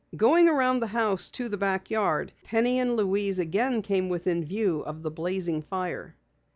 Going 0.17 0.49
around 0.49 0.79
the 0.79 0.87
house 0.87 1.29
to 1.29 1.47
the 1.47 1.57
back 1.59 1.91
yard, 1.91 2.33
Penny 2.43 2.79
and 2.79 2.95
Louise 2.95 3.37
again 3.37 3.83
came 3.83 4.09
within 4.09 4.43
view 4.43 4.79
of 4.79 5.03
the 5.03 5.11
blazing 5.11 5.61
fire. 5.61 6.15